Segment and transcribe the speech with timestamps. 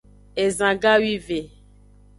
[0.45, 1.39] Ezan gawive.